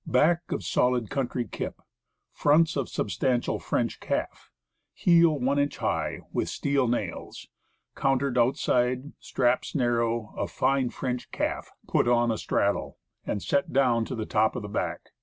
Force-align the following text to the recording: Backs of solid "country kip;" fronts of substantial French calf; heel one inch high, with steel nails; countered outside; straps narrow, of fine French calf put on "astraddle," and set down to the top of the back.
Backs 0.07 0.51
of 0.51 0.63
solid 0.63 1.11
"country 1.11 1.45
kip;" 1.47 1.79
fronts 2.31 2.75
of 2.75 2.89
substantial 2.89 3.59
French 3.59 3.99
calf; 3.99 4.49
heel 4.95 5.37
one 5.37 5.59
inch 5.59 5.77
high, 5.77 6.21
with 6.33 6.49
steel 6.49 6.87
nails; 6.87 7.47
countered 7.95 8.35
outside; 8.35 9.13
straps 9.19 9.75
narrow, 9.75 10.33
of 10.35 10.49
fine 10.49 10.89
French 10.89 11.29
calf 11.29 11.69
put 11.87 12.07
on 12.07 12.31
"astraddle," 12.31 12.97
and 13.27 13.43
set 13.43 13.71
down 13.73 14.03
to 14.05 14.15
the 14.15 14.25
top 14.25 14.55
of 14.55 14.63
the 14.63 14.67
back. 14.67 15.11